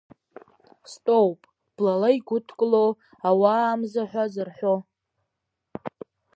[0.91, 1.41] Стәоуп,
[1.75, 2.85] блала игәыдкыло,
[3.27, 4.75] ауаа амза ҳәа зарҳәо.